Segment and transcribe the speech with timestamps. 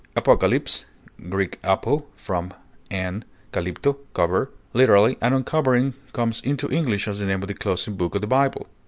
[0.15, 0.85] Apocalypse
[1.29, 1.43] (Gr.
[1.63, 2.51] apo, from,
[2.89, 7.95] and kalypto, cover), literally an uncovering, comes into English as the name of the closing
[7.97, 8.65] book of the Bible.